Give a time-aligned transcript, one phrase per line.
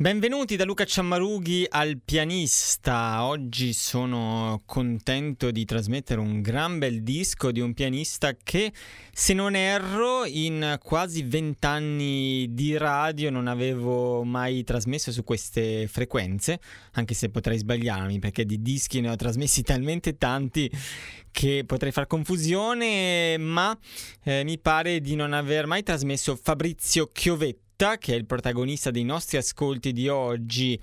[0.00, 3.22] Benvenuti da Luca Ciammarughi al pianista.
[3.26, 8.72] Oggi sono contento di trasmettere un gran bel disco di un pianista che,
[9.12, 16.60] se non erro, in quasi vent'anni di radio non avevo mai trasmesso su queste frequenze,
[16.92, 20.70] anche se potrei sbagliarmi perché di dischi ne ho trasmessi talmente tanti
[21.30, 23.78] che potrei far confusione, ma
[24.22, 29.04] eh, mi pare di non aver mai trasmesso Fabrizio Chiovetti che è il protagonista dei
[29.04, 30.78] nostri ascolti di oggi,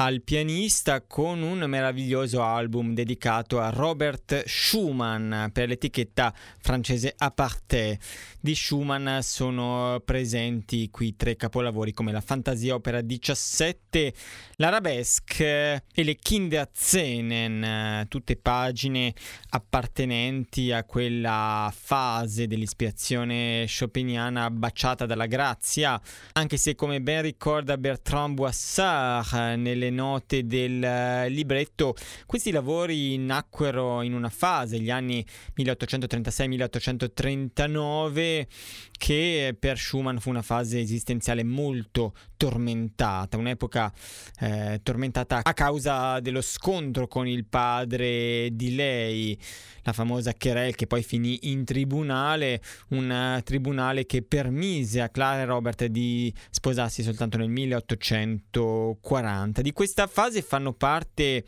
[0.00, 7.98] al pianista con un meraviglioso album dedicato a Robert Schumann per l'etichetta francese Aparté.
[8.40, 14.14] Di Schumann sono presenti qui tre capolavori come la Fantasia Opera 17,
[14.56, 19.12] l'Arabesque e le Kinderzenen, tutte pagine
[19.50, 26.00] appartenenti a quella fase dell'ispirazione chopiniana baciata dalla grazia,
[26.34, 31.94] anche se come ben ricorda Bertrand Boissard nelle le note del eh, libretto,
[32.26, 35.24] questi lavori nacquero in una fase, gli anni
[35.56, 38.46] 1836-1839,
[38.92, 43.92] che per Schumann fu una fase esistenziale molto tormentata, un'epoca
[44.40, 49.38] eh, tormentata a causa dello scontro con il padre di lei,
[49.82, 55.46] la famosa querelle che poi finì in tribunale, un tribunale che permise a Clara e
[55.46, 59.62] Robert di sposarsi soltanto nel 1840.
[59.68, 61.44] Di questa fase fanno parte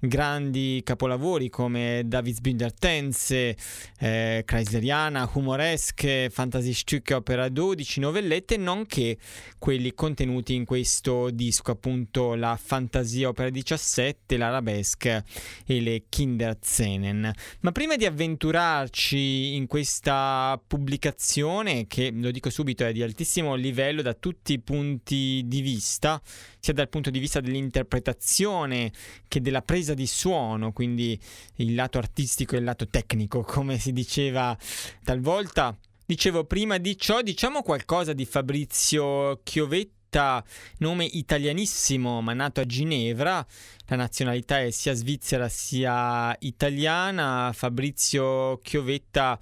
[0.00, 3.56] grandi capolavori come David's Binder Tense,
[3.98, 9.18] eh, Chrysleriana, Humoresque, Fantasy Stücke Opera 12, novellette, nonché
[9.58, 15.24] quelli contenuti in questo disco, appunto la Fantasia Opera 17, l'Arabesque
[15.66, 17.30] e le Kinderzenen.
[17.60, 24.00] Ma prima di avventurarci in questa pubblicazione, che lo dico subito è di altissimo livello
[24.00, 26.20] da tutti i punti di vista,
[26.60, 28.92] sia dal punto di vista dell'interpretazione
[29.26, 31.18] che della presa di suono, quindi
[31.56, 34.56] il lato artistico e il lato tecnico, come si diceva
[35.02, 35.76] talvolta.
[36.06, 39.98] Dicevo prima di ciò, diciamo qualcosa di Fabrizio Chiovetti
[40.78, 43.46] nome italianissimo ma nato a Ginevra,
[43.86, 47.52] la nazionalità è sia svizzera sia italiana.
[47.54, 49.38] Fabrizio Chiovetta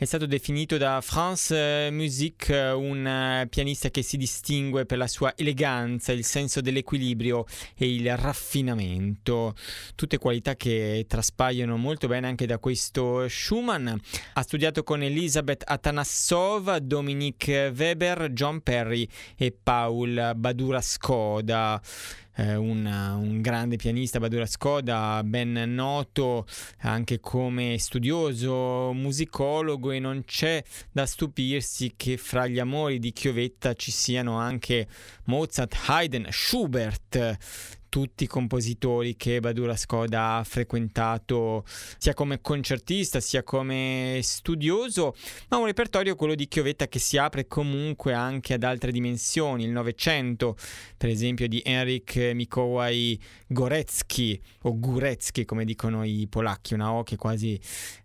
[0.00, 5.34] è stato definito da France Musique un eh, pianista che si distingue per la sua
[5.36, 7.44] eleganza, il senso dell'equilibrio
[7.76, 9.54] e il raffinamento,
[9.96, 13.90] tutte qualità che traspaiono molto bene anche da questo Schumann.
[14.32, 21.78] Ha studiato con Elisabeth Atanassova, Dominique Weber, John Perry e Paul Badura Skoda
[22.40, 26.46] eh, un, un, grande pianista, Badura Skoda, ben noto
[26.78, 33.74] anche come studioso, musicologo e non c'è da stupirsi che fra gli amori di Chiovetta
[33.74, 34.88] ci siano anche
[35.24, 37.36] Mozart, Haydn, Schubert
[37.90, 41.64] tutti i compositori che Badura Skoda ha frequentato
[41.98, 45.14] sia come concertista sia come studioso,
[45.48, 49.70] ma un repertorio quello di Chiovetta che si apre comunque anche ad altre dimensioni, il
[49.70, 50.56] Novecento,
[50.96, 57.16] per esempio di Henryk Mikołaj Gorecki o Gurecki come dicono i polacchi, una O che
[57.16, 57.60] quasi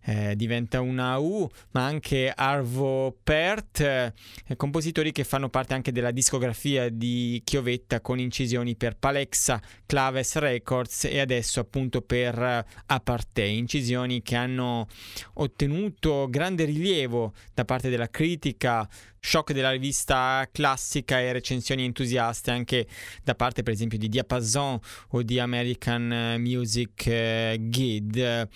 [0.05, 4.13] eh, diventa una U, ma anche Arvo Pärt, eh,
[4.55, 11.05] compositori che fanno parte anche della discografia di Chiovetta con incisioni per Palexa, Claves Records
[11.05, 14.87] e adesso appunto per eh, Aparte, incisioni che hanno
[15.33, 18.87] ottenuto grande rilievo da parte della critica
[19.25, 22.85] shock della rivista classica e recensioni entusiaste anche
[23.23, 24.79] da parte per esempio di Diapason
[25.09, 28.47] o di American Music eh, Guide.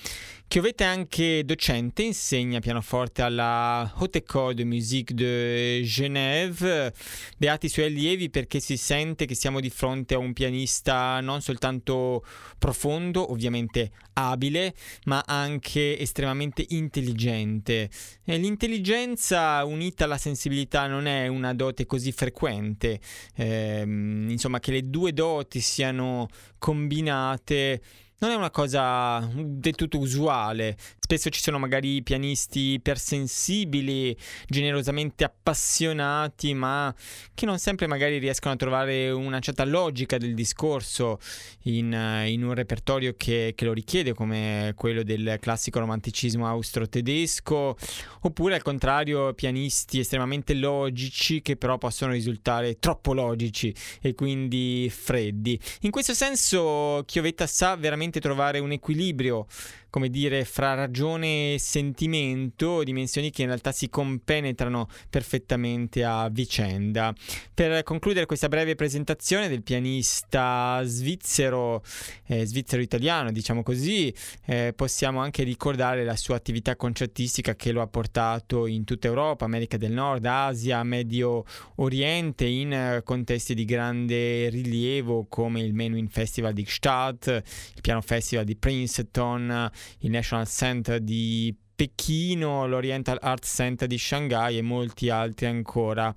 [0.49, 6.91] Chiovetta è anche docente, insegna pianoforte alla Haute École de Musique de Genève.
[7.37, 11.41] Beati i suoi allievi perché si sente che siamo di fronte a un pianista non
[11.41, 12.25] soltanto
[12.57, 14.73] profondo, ovviamente abile,
[15.05, 17.87] ma anche estremamente intelligente.
[18.25, 22.99] E l'intelligenza unita alla sensibilità non è una dote così frequente.
[23.35, 26.27] Eh, insomma, che le due doti siano
[26.57, 27.81] combinate
[28.19, 30.75] non è una cosa del tutto usuale.
[31.11, 34.15] Spesso ci sono magari pianisti ipersensibili,
[34.47, 36.93] generosamente appassionati, ma
[37.33, 41.17] che non sempre magari riescono a trovare una certa logica del discorso
[41.63, 41.91] in,
[42.27, 47.75] in un repertorio che, che, lo richiede, come quello del classico romanticismo austro-tedesco,
[48.21, 55.59] oppure al contrario pianisti estremamente logici che però possono risultare troppo logici e quindi freddi.
[55.81, 59.47] In questo senso Chiovetta sa veramente trovare un equilibrio
[59.89, 67.13] come dire, fra ragione e sentimento, dimensioni che in realtà si compenetrano perfettamente a vicenda.
[67.53, 71.83] Per concludere questa breve presentazione del pianista svizzero,
[72.27, 74.13] eh, svizzero-italiano, diciamo così,
[74.45, 79.45] eh, possiamo anche ricordare la sua attività concertistica che lo ha portato in tutta Europa,
[79.45, 81.43] America del Nord, Asia, Medio
[81.75, 87.43] Oriente, in contesti di grande rilievo come il Menuhin Festival di Gstaad,
[87.75, 94.57] il Piano Festival di Princeton, il National Center di Pechino, l'Oriental Art Center di Shanghai
[94.57, 96.13] e molti altri ancora.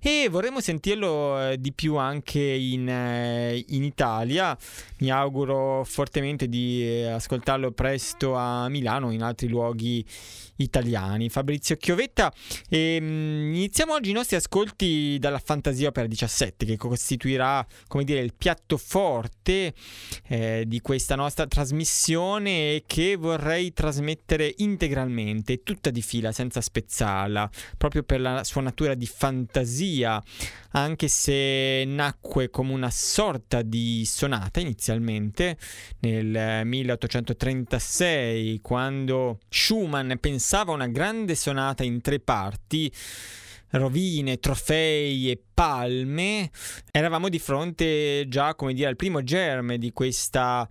[0.00, 4.58] E vorremmo sentirlo eh, di più anche in, eh, in, Italia.
[4.98, 10.04] Mi auguro fortemente di eh, ascoltarlo presto a Milano o in altri luoghi
[10.56, 11.28] italiani.
[11.28, 12.32] Fabrizio Chiovetta.
[12.68, 18.20] E, um, iniziamo oggi i nostri ascolti dalla Fantasia Opera 17, che costituirà, come dire,
[18.20, 19.74] il piatto forte
[20.28, 28.02] eh, di questa nostra trasmissione che vorrei trasmettere integralmente, tutta di fila, senza spezzarla, proprio
[28.02, 30.22] per la sua natura di fantasia,
[30.72, 35.56] anche se nacque come una sorta di sonata inizialmente
[36.00, 42.92] nel 1836, quando Schumann pensava pensava una grande sonata in tre parti
[43.70, 46.50] rovine, trofei e palme,
[46.90, 50.68] eravamo di fronte già, come dire, al primo germe di questa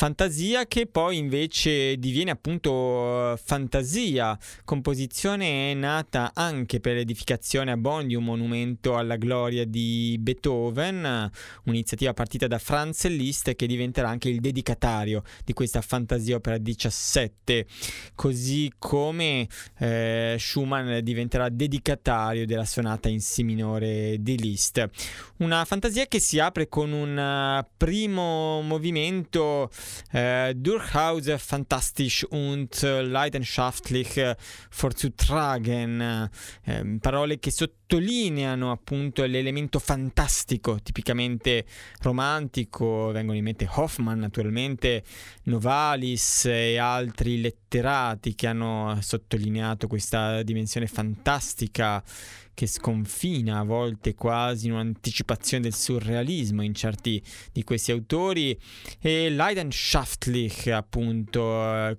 [0.00, 8.14] Fantasia che poi invece diviene appunto fantasia, composizione nata anche per l'edificazione a Bonn di
[8.14, 11.28] un monumento alla gloria di Beethoven,
[11.64, 17.66] un'iniziativa partita da Franz Liszt che diventerà anche il dedicatario di questa fantasia opera 17,
[18.14, 19.48] così come
[19.80, 24.88] eh, Schumann diventerà dedicatario della sonata in Si minore di Liszt.
[25.38, 29.68] Una fantasia che si apre con un primo movimento
[30.12, 34.20] äh, durchaus fantastisch und leidenschaftlich
[34.70, 36.28] vorzutragen, äh,
[37.00, 37.77] parole che sottolineano
[38.70, 41.64] appunto l'elemento fantastico, tipicamente
[42.02, 45.02] romantico, vengono in mente Hoffman naturalmente,
[45.44, 52.04] Novalis e altri letterati che hanno sottolineato questa dimensione fantastica
[52.58, 58.58] che sconfina a volte quasi in un'anticipazione del surrealismo in certi di questi autori.
[58.98, 61.40] E Leidenschaftlich appunto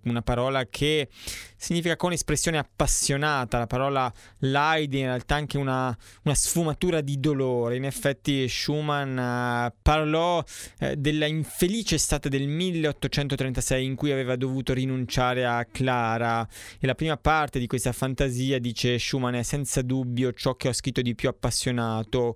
[0.03, 1.07] una parola che
[1.55, 5.78] significa con espressione appassionata la parola Leid in realtà anche una,
[6.23, 7.77] una sfumatura di dolore.
[7.77, 14.73] In effetti Schumann uh, parlò uh, della infelice estate del 1836 in cui aveva dovuto
[14.73, 16.45] rinunciare a Clara.
[16.79, 20.67] E la prima parte di questa fantasia dice Schumann è senza dubbio ciò ciò che
[20.69, 22.35] ho scritto di più appassionato,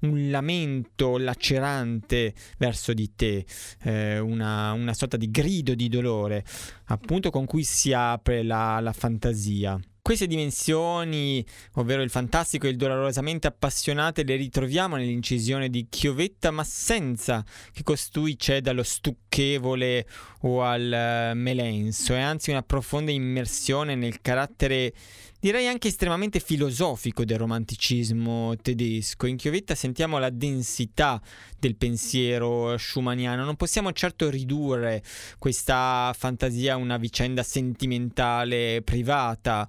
[0.00, 3.46] un lamento lacerante verso di te,
[3.82, 6.44] eh, una, una, sorta di grido di dolore,
[6.86, 9.78] appunto con cui si apre la, la fantasia.
[10.04, 11.42] Queste dimensioni,
[11.76, 17.42] ovvero il fantastico e il dolorosamente appassionate, le ritroviamo nell'incisione di Chiovetta, ma senza
[17.72, 20.06] che costui ceda allo stucchevole
[20.40, 24.92] o al eh, melenso, è anzi una profonda immersione nel carattere
[25.44, 29.26] direi anche estremamente filosofico del romanticismo tedesco.
[29.26, 31.20] In Chiovetta sentiamo la densità
[31.58, 33.44] del pensiero schumanniano.
[33.44, 35.02] Non possiamo certo ridurre
[35.38, 39.68] questa fantasia a una vicenda sentimentale privata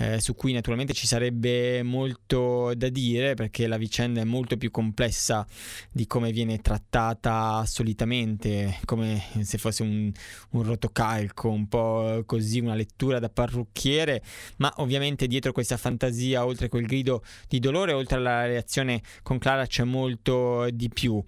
[0.00, 4.70] eh, su cui naturalmente ci sarebbe molto da dire perché la vicenda è molto più
[4.70, 5.46] complessa
[5.92, 10.10] di come viene trattata solitamente, come se fosse un,
[10.50, 14.22] un rotocalco, un po' così, una lettura da parrucchiere,
[14.56, 19.66] ma ovviamente dietro questa fantasia, oltre quel grido di dolore, oltre alla reazione con Clara
[19.66, 21.22] c'è molto di più.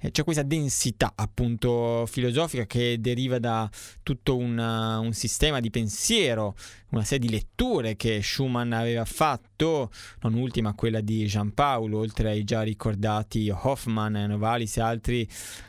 [0.00, 3.70] Eh, c'è questa densità appunto filosofica che deriva da
[4.02, 6.54] tutto una, un sistema di pensiero
[6.90, 12.44] una serie di letture che Schumann aveva fatto, non ultima quella di Giampaolo, oltre ai
[12.44, 15.28] già ricordati Hoffmann, Novalis e altri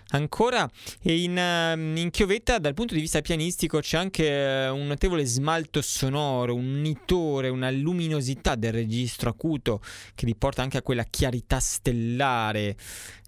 [0.10, 0.70] ancora.
[1.02, 5.26] E in, ehm, in, chiovetta, dal punto di vista pianistico, c'è anche eh, un notevole
[5.26, 9.82] smalto sonoro, un nitore, una luminosità del registro acuto
[10.16, 12.76] che riporta anche a quella chiarità stellare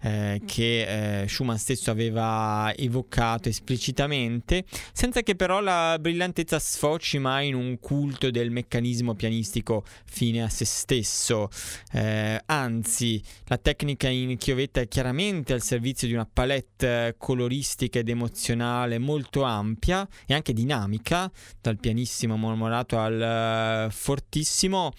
[0.02, 7.48] eh, che eh, Schumann stesso aveva evocato esplicitamente, senza che però la brillantezza sfoci mai
[7.48, 11.48] in un culto del meccanismo pianistico fine a se stesso.
[11.92, 18.08] Eh, anzi, la tecnica in chiovetta è chiaramente al servizio di una palette coloristica ed
[18.08, 21.30] emozionale molto ampia e anche dinamica,
[21.60, 24.92] dal pianissimo mormorato al uh, fortissimo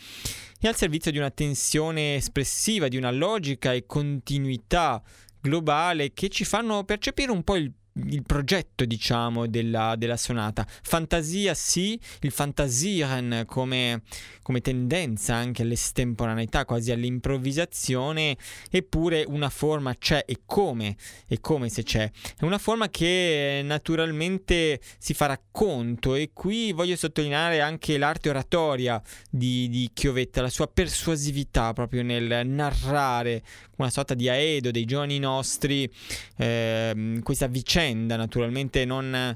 [0.60, 5.02] e al servizio di una tensione espressiva, di una logica e continuità
[5.40, 10.66] globale che ci fanno percepire un po' il il progetto, diciamo, della, della, sonata.
[10.82, 14.02] Fantasia sì, il fantasieren come,
[14.42, 18.38] come, tendenza anche all'estemporaneità, quasi all'improvvisazione,
[18.70, 20.96] eppure una forma c'è e come,
[21.28, 22.10] e come se c'è.
[22.38, 29.02] È una forma che naturalmente si fa racconto e qui voglio sottolineare anche l'arte oratoria
[29.30, 33.44] di, di Chiovetta, la sua persuasività proprio nel narrare
[33.78, 35.92] una sorta di aedo dei giorni nostri,
[36.38, 39.36] eh, questa vicenda naturalmente non,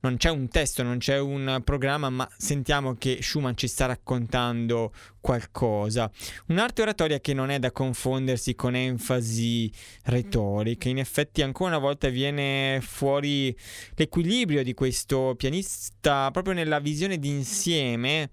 [0.00, 4.92] non c'è un testo, non c'è un programma, ma sentiamo che Schumann ci sta raccontando
[5.20, 6.10] qualcosa.
[6.46, 9.70] Un'arte oratoria che non è da confondersi con enfasi
[10.04, 13.56] retorica, in effetti ancora una volta viene fuori
[13.94, 18.30] l'equilibrio di questo pianista proprio nella visione d'insieme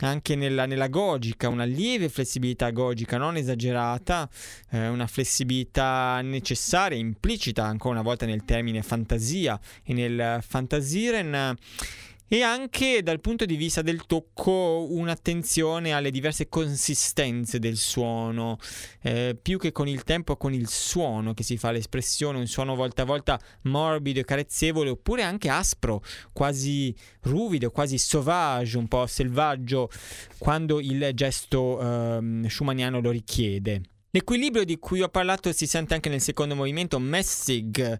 [0.00, 4.28] anche nella, nella, gogica, una lieve flessibilità gogica, non esagerata,
[4.70, 11.56] eh, una flessibilità necessaria, implicita ancora una volta nel termine fantasia e nel fantasiren
[12.32, 18.56] e anche dal punto di vista del tocco un'attenzione alle diverse consistenze del suono,
[19.02, 22.74] eh, più che con il tempo con il suono che si fa l'espressione, un suono
[22.74, 29.06] volta a volta morbido e carezzevole oppure anche aspro, quasi ruvido, quasi sauvage, un po'
[29.06, 29.90] selvaggio
[30.38, 33.82] quando il gesto eh, schumanniano lo richiede.
[34.08, 37.98] L'equilibrio di cui ho parlato si sente anche nel secondo movimento, Messig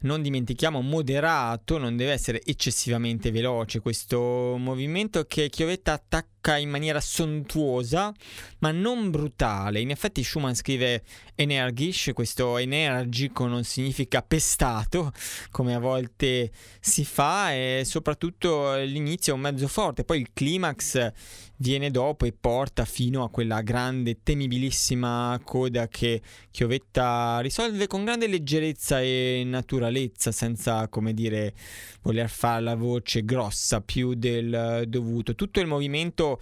[0.00, 7.00] non dimentichiamo moderato, non deve essere eccessivamente veloce questo movimento che Chiovetta attacca in maniera
[7.00, 8.14] sontuosa
[8.58, 9.80] ma non brutale.
[9.80, 11.02] In effetti Schumann scrive
[11.34, 15.12] energisch, questo energico non significa pestato
[15.50, 16.50] come a volte
[16.80, 21.12] si fa e soprattutto l'inizio è un mezzo forte, poi il climax
[21.58, 26.20] viene dopo e porta fino a quella grande temibilissima coda che
[26.50, 31.54] Chiovetta risolve con grande leggerezza e naturalezza senza come dire
[32.02, 35.34] voler fare la voce grossa più del dovuto.
[35.34, 36.40] Tutto il movimento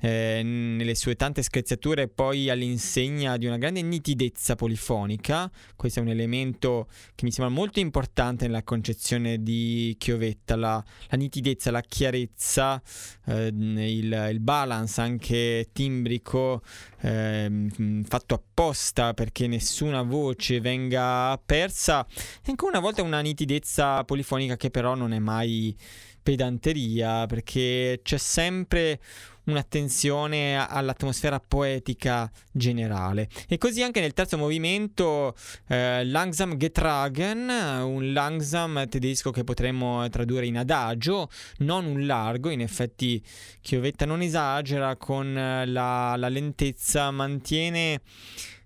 [0.00, 5.50] eh, nelle sue tante screziature poi all'insegna di una grande nitidezza polifonica.
[5.74, 11.16] Questo è un elemento che mi sembra molto importante nella concezione di Chiovetta, la, la
[11.16, 12.80] nitidezza, la chiarezza,
[13.26, 16.62] eh, il, il, balance anche timbrico
[17.00, 17.66] eh,
[18.04, 22.06] fatto apposta perché nessuna voce venga persa.
[22.06, 25.76] E ancora una volta una nitidezza polifonica che però non è mai
[26.28, 29.00] pedanteria perché c'è sempre
[29.48, 33.28] un'attenzione all'atmosfera poetica generale.
[33.48, 35.34] E così anche nel terzo movimento,
[35.68, 41.28] eh, Langsam getragen, un langsam tedesco che potremmo tradurre in adagio,
[41.58, 43.22] non un largo, in effetti
[43.60, 48.00] Chiovetta non esagera con la, la lentezza, mantiene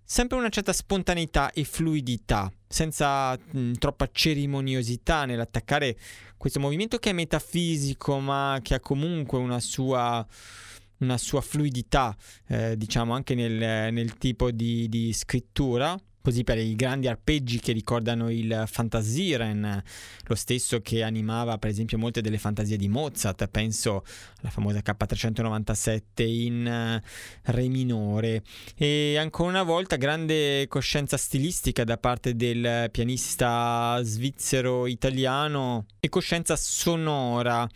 [0.04, 5.96] sempre una certa spontaneità e fluidità, senza mh, troppa cerimoniosità nell'attaccare
[6.36, 10.26] questo movimento che è metafisico ma che ha comunque una sua
[11.02, 12.16] una sua fluidità,
[12.48, 17.72] eh, diciamo anche nel, nel tipo di, di scrittura così per i grandi arpeggi che
[17.72, 19.82] ricordano il Fantasiren,
[20.24, 24.04] lo stesso che animava per esempio molte delle fantasie di Mozart, penso
[24.40, 27.02] alla famosa K397 in eh,
[27.44, 28.42] Re minore
[28.76, 36.56] e ancora una volta grande coscienza stilistica da parte del pianista svizzero italiano e coscienza
[36.56, 37.68] sonora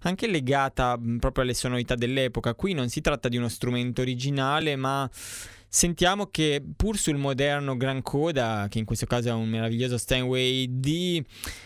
[0.00, 2.54] anche legata proprio alle sonorità dell'epoca.
[2.54, 5.08] Qui non si tratta di uno strumento originale, ma
[5.74, 10.68] sentiamo che pur sul moderno Gran Coda, che in questo caso è un meraviglioso Steinway
[10.70, 11.20] D,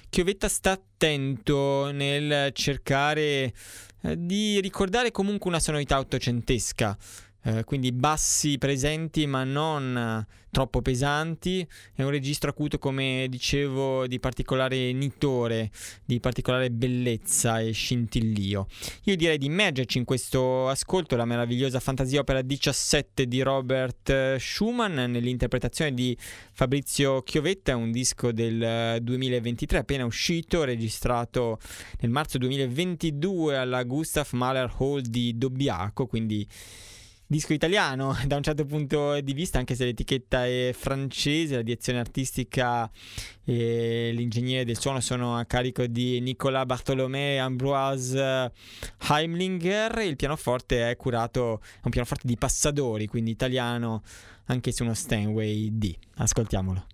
[0.09, 3.53] Chiovetta sta attento nel cercare
[4.01, 6.97] eh, di ricordare comunque una sonorità ottocentesca.
[7.43, 14.07] Eh, quindi bassi presenti ma non eh, troppo pesanti, è un registro acuto come dicevo
[14.09, 15.71] di particolare nitore,
[16.05, 18.67] di particolare bellezza e scintillio.
[19.05, 24.37] Io direi di immergerci in questo ascolto, la meravigliosa fantasia opera 17 di Robert eh,
[24.41, 26.17] Schumann nell'interpretazione di
[26.53, 31.61] Fabrizio Chiovetta, un disco del 2023 appena uscito, registrato
[32.01, 36.47] nel marzo 2022 alla Gustav Mahler Hall di Dobbiaco, quindi
[37.29, 42.01] disco italiano da un certo punto di vista, anche se l'etichetta è francese, la direzione
[42.01, 42.91] artistica
[43.45, 48.53] e l'ingegnere del suono sono a carico di Nicolas Bartolomé e Ambroise
[49.09, 49.99] Heimlinger.
[49.99, 54.03] Il pianoforte è curato, è un pianoforte di Passadori, quindi italiano,
[54.47, 55.95] anche su uno Steinway D.
[56.17, 56.87] Ascoltiamolo.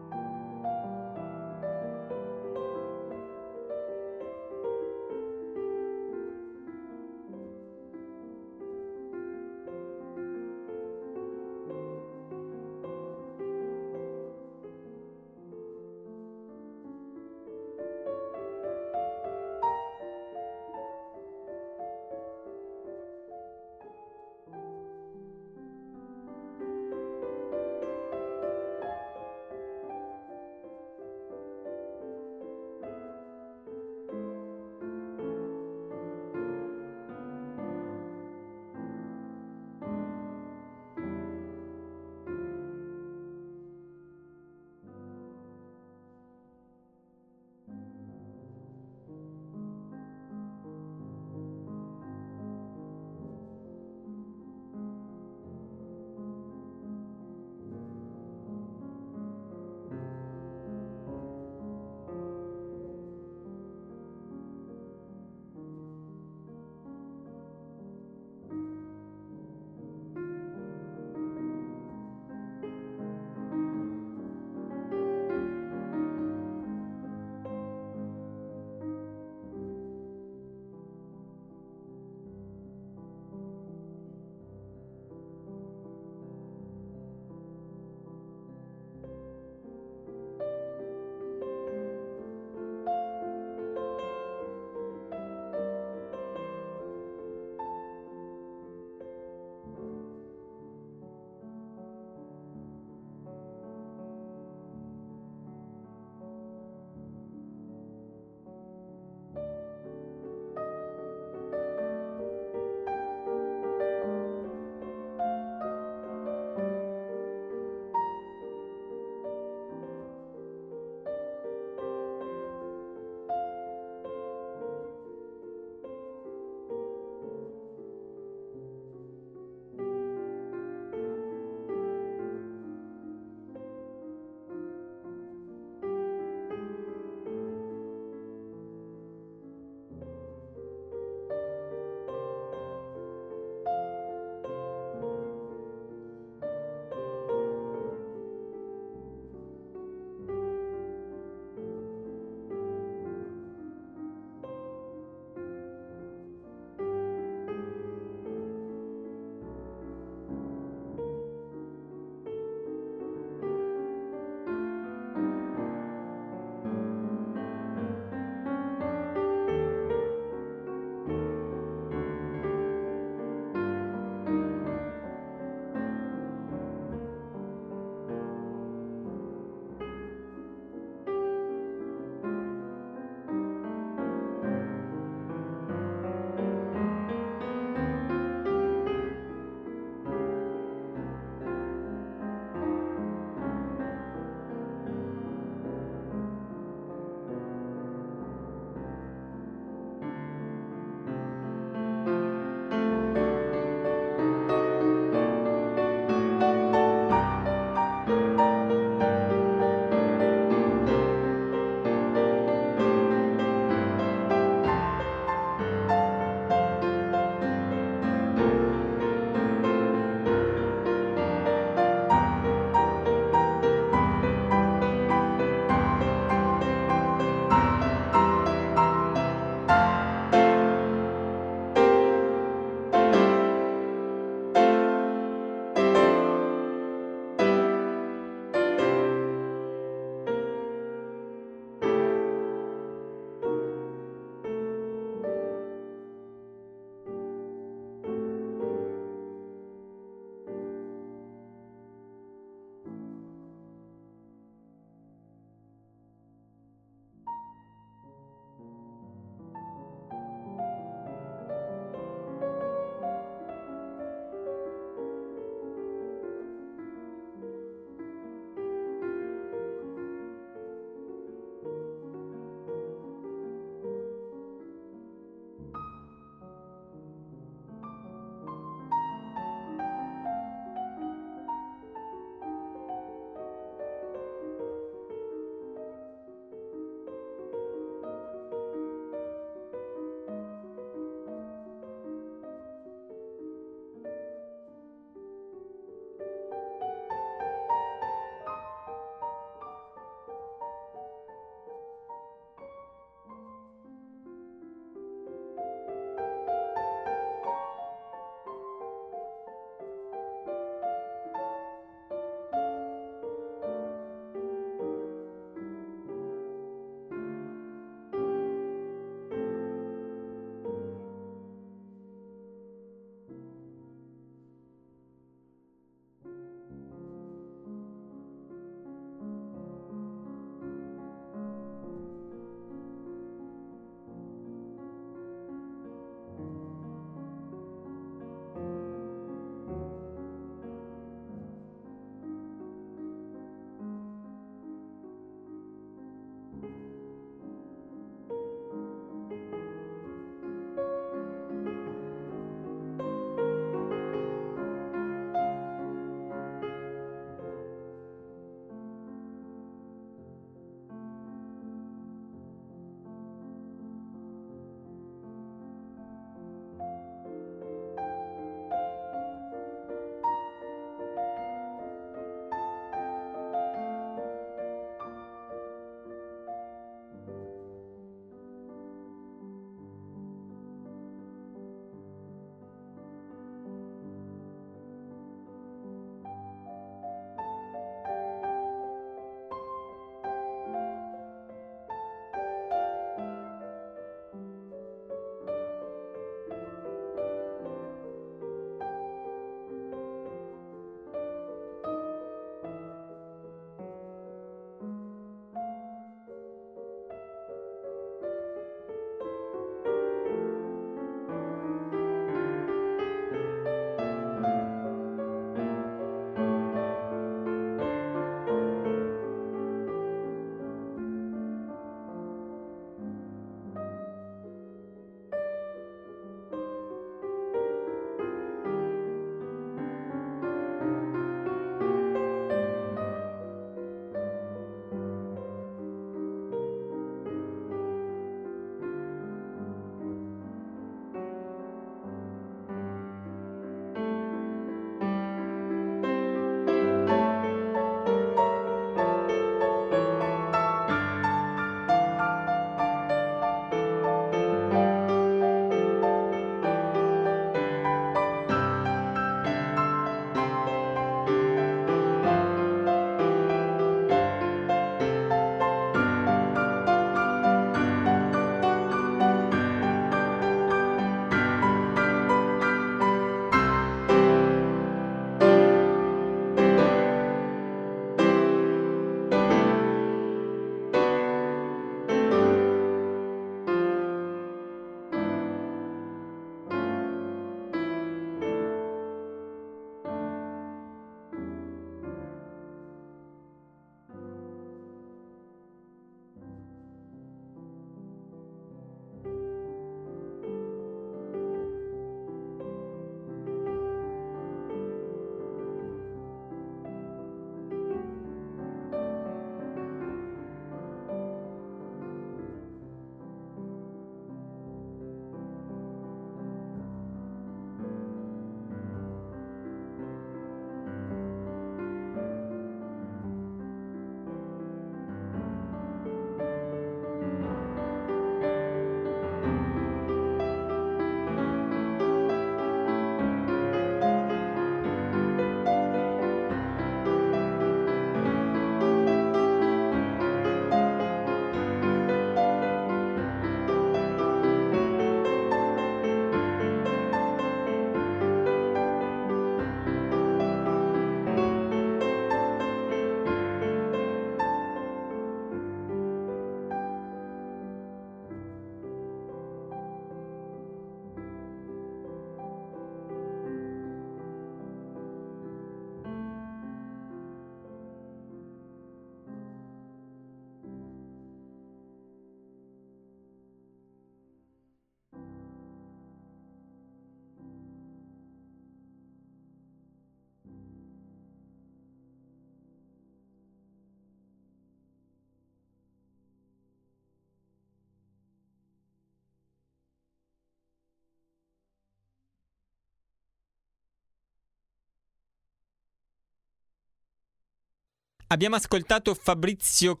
[598.32, 600.00] Abbiamo ascoltato Fabrizio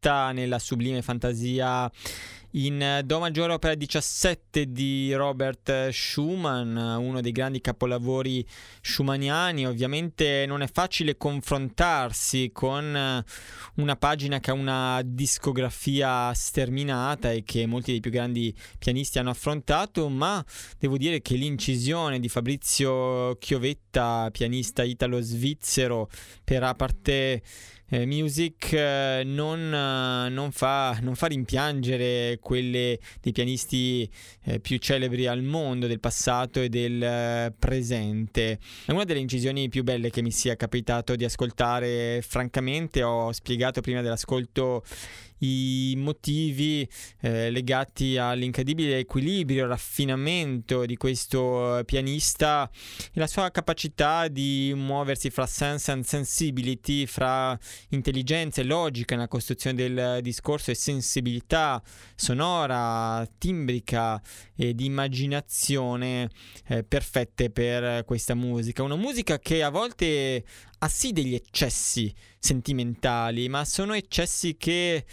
[0.00, 1.90] Chiovetta nella sublime fantasia
[2.52, 8.46] in Do maggiore opera 17 di Robert Schumann, uno dei grandi capolavori
[8.80, 9.66] schumanniani.
[9.66, 13.24] Ovviamente non è facile confrontarsi con
[13.74, 19.30] una pagina che ha una discografia sterminata e che molti dei più grandi pianisti hanno
[19.30, 20.42] affrontato, ma
[20.78, 26.08] devo dire che l'incisione di Fabrizio Chiovetta, pianista italo-svizzero,
[26.44, 27.42] per a parte
[27.88, 34.08] eh, Music eh, non, eh, non, fa, non, fa, rimpiangere quelle dei pianisti
[34.44, 38.58] eh, più celebri al mondo del passato e del eh, presente.
[38.84, 43.80] È una delle incisioni più belle che mi sia capitato di ascoltare, francamente ho spiegato
[43.80, 44.82] prima dell'ascolto
[45.38, 46.88] i motivi
[47.20, 52.68] eh, legati all'incredibile equilibrio, raffinamento di questo pianista
[53.12, 57.58] e la sua capacità di muoversi fra sense and sensibility, fra
[57.90, 61.82] intelligenza e logica nella costruzione del discorso e sensibilità
[62.14, 64.20] sonora, timbrica
[64.54, 66.30] e di immaginazione
[66.66, 68.82] eh, perfette per questa musica.
[68.82, 70.44] Una musica che a volte
[70.78, 75.04] ha sì degli eccessi sentimentali, ma sono eccessi che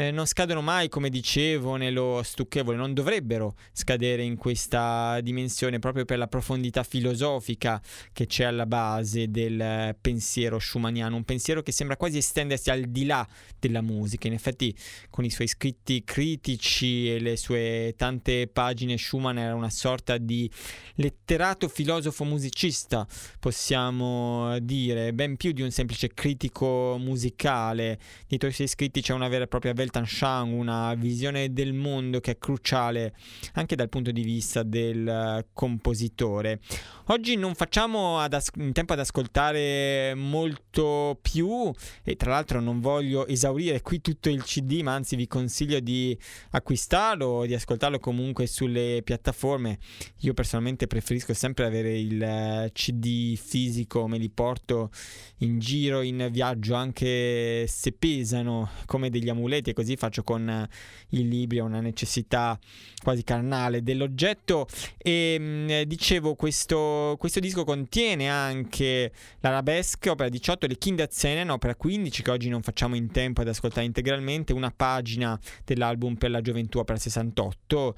[0.00, 6.06] eh, non scadono mai, come dicevo, nello stucchevole, non dovrebbero scadere in questa dimensione proprio
[6.06, 7.82] per la profondità filosofica
[8.12, 13.04] che c'è alla base del pensiero schumanniano, un pensiero che sembra quasi estendersi al di
[13.04, 13.26] là
[13.58, 14.26] della musica.
[14.26, 14.74] In effetti,
[15.10, 20.50] con i suoi scritti critici e le sue tante pagine, Schumann era una sorta di
[20.94, 23.06] letterato filosofo musicista,
[23.38, 27.98] possiamo dire ben più di un semplice critico musicale.
[28.26, 32.32] Dietro i suoi scritti c'è una vera e propria Weltanschauung, una visione del mondo che
[32.32, 33.12] è cruciale
[33.54, 36.60] anche dal punto di vista del uh, compositore.
[37.06, 41.72] Oggi non facciamo as- in tempo ad ascoltare molto più
[42.04, 46.16] e tra l'altro non voglio esaurire qui tutto il CD, ma anzi vi consiglio di
[46.50, 49.78] acquistarlo o di ascoltarlo comunque sulle piattaforme.
[50.20, 54.90] Io personalmente preferisco sempre avere il uh, CD fisico, me li porto
[55.38, 60.68] in giro, in viaggio, anche se pesano come degli amuleti e così faccio con
[61.10, 62.58] i libri, una necessità
[63.02, 64.66] quasi carnale dell'oggetto.
[64.98, 71.74] E mh, mm, dicevo questo, questo, disco contiene anche l'Arabesque, opera 18, le Kinderzenen, opera
[71.74, 76.40] 15 che oggi non facciamo in tempo ad ascoltare integralmente, una pagina dell'album per la
[76.40, 77.96] gioventù, opera 68,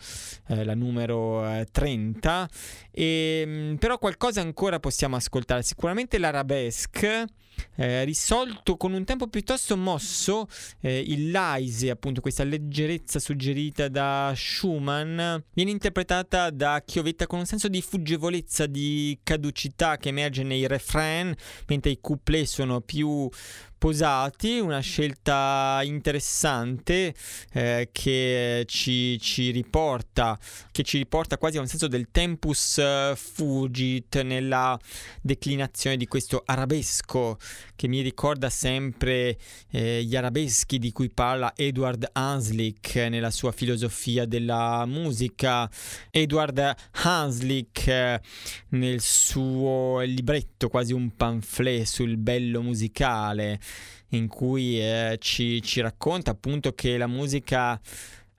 [0.49, 2.49] eh, la numero eh, 30
[2.91, 7.27] e, mh, mm, però qualcosa ancora possiamo ascoltare, sicuramente l'Arabesque
[7.77, 10.49] eh, risolto con un tempo piuttosto mosso,
[10.81, 15.17] eh, il Laise, appunto questa leggerezza suggerita da Schumann,
[15.53, 21.35] viene interpretata da Chiovetta con un senso di fuggevolezza, di caducità che emerge nei refrain,
[21.67, 23.29] mentre i couplet sono più
[23.83, 27.12] posati, una scelta interessante
[27.53, 30.39] eh, che ci, ci, riporta,
[30.70, 32.80] che ci riporta quasi a un senso del tempus
[33.16, 34.78] fugit nella
[35.20, 37.39] declinazione di questo arabesco
[37.83, 39.37] che mi ricorda sempre
[39.72, 45.68] eh, gli arabeschi di cui parla Edward Hanslick nella sua filosofia della musica.
[46.12, 48.20] Edward Hanslick eh,
[48.68, 53.59] nel suo libretto, quasi un pamphlet sul bello musicale,
[54.11, 57.80] in cui eh, ci, ci racconta appunto che la musica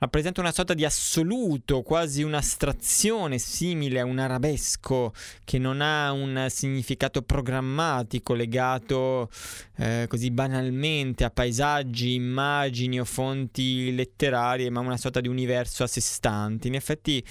[0.03, 5.13] rappresenta una sorta di assoluto, quasi un'astrazione simile a un arabesco
[5.45, 9.29] che non ha un significato programmatico legato
[9.77, 15.87] eh, così banalmente a paesaggi, immagini o fonti letterarie, ma una sorta di universo a
[15.87, 16.67] sé stante.
[16.67, 17.23] In effetti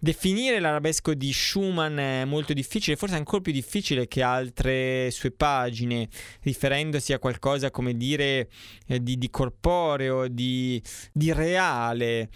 [0.00, 6.08] Definire l'arabesco di Schumann è molto difficile, forse ancora più difficile che altre sue pagine,
[6.42, 8.48] riferendosi a qualcosa come dire
[8.86, 10.80] eh, di, di, corporeo, di,
[11.12, 12.28] di reale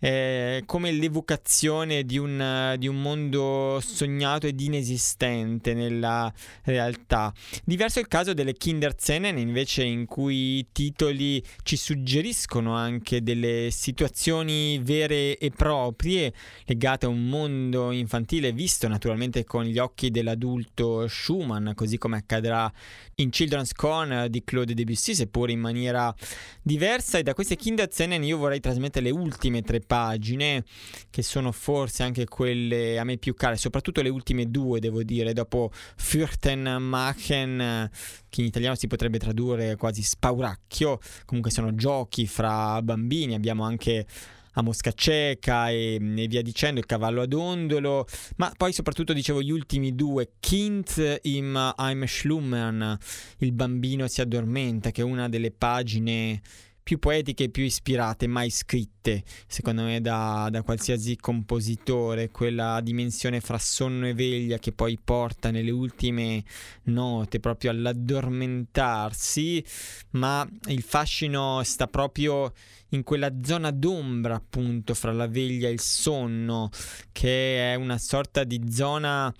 [0.00, 6.32] eh, come l'evocazione di un, di un, mondo sognato ed inesistente nella
[6.64, 7.32] realtà.
[7.64, 13.68] Diverso è il caso delle Kinderzenen, invece, in cui i titoli ci suggeriscono anche delle
[13.70, 16.32] situazioni vere e proprie
[16.64, 22.72] legate a un mondo infantile visto naturalmente con gli occhi dell'adulto Schumann, così come accadrà
[23.16, 26.14] in Children's Con di Claude Debussy, seppur in maniera
[26.62, 27.18] diversa.
[27.18, 30.62] E da queste Kinderzenen io vorrei trasmettere le ultime tre pagine,
[31.10, 35.32] che sono forse anche quelle a me più care, soprattutto le ultime due, devo dire,
[35.32, 37.90] dopo Fürten Machen,
[38.28, 44.06] che in italiano si potrebbe tradurre quasi spauracchio, comunque sono giochi fra bambini, abbiamo anche
[44.54, 49.42] a Mosca Ceca e, e, via dicendo, il cavallo ad ondolo, ma poi soprattutto dicevo
[49.42, 52.96] gli ultimi due, Kind im Heim Schlummern,
[53.38, 56.40] il bambino si addormenta, che è una delle pagine
[56.82, 63.40] più poetiche e più ispirate mai scritte, secondo me, da, da, qualsiasi compositore, quella dimensione
[63.40, 66.42] fra sonno e veglia che poi porta nelle ultime
[66.84, 69.64] note proprio all'addormentarsi,
[70.10, 72.52] ma il fascino sta proprio
[72.90, 76.70] in quella zona d'ombra appunto fra la veglia e il sonno,
[77.12, 79.32] che è una sorta di zona,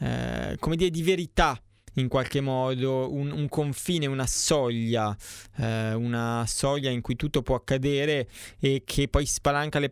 [0.00, 1.60] eh, come dire, di verità
[1.96, 5.16] in qualche modo un, un confine, una soglia,
[5.56, 8.28] eh, una soglia in cui tutto può accadere
[8.58, 9.90] e che poi spalanca le,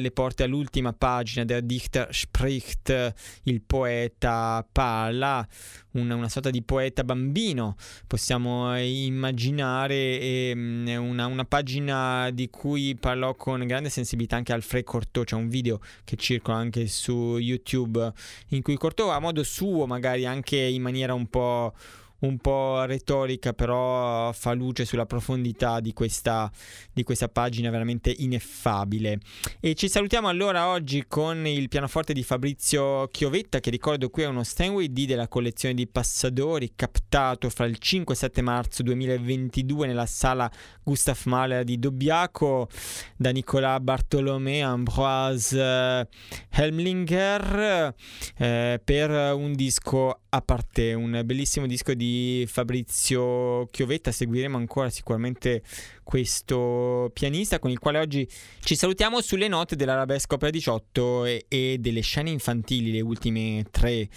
[0.00, 3.14] le porte all'ultima pagina der Dichter spricht,
[3.44, 5.46] il poeta parla,
[5.92, 7.76] una, una sorta di poeta bambino,
[8.06, 14.84] possiamo immaginare e, mm, una, una, pagina di cui parlò con grande sensibilità anche Alfred
[14.84, 18.12] Cortot, c'è un video che circola anche su YouTube
[18.48, 21.74] in cui Cortot a modo suo, magari anche in maniera un po'
[22.20, 26.50] un po' retorica, però fa luce sulla profondità di questa,
[26.92, 29.20] di questa pagina veramente ineffabile.
[29.60, 34.26] E ci salutiamo allora oggi con il pianoforte di Fabrizio Chiovetta, che ricordo qui è
[34.26, 39.86] uno Steinway D della collezione di Passadori, captato fra il 5 e 7 marzo 2022
[39.86, 40.50] nella sala
[40.82, 42.68] Gustav Mahler di Dobbiaco
[43.16, 46.08] da Nicolas Bartolomé, Ambroise
[46.50, 47.94] Helmlinger
[48.36, 52.07] eh, per un disco a parte, un bellissimo disco di
[52.46, 54.12] Fabrizio Chiovetta.
[54.12, 55.62] Seguiremo ancora sicuramente
[56.02, 58.28] questo pianista con il quale oggi
[58.60, 64.08] ci salutiamo sulle note dell'Arabesco Opera 18 e, e delle scene infantili, le ultime tre.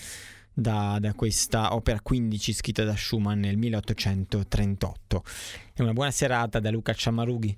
[0.54, 5.24] Da, da, questa opera 15 scritta da Schumann nel 1838.
[5.76, 7.58] E una buona serata da Luca Ciammarughi.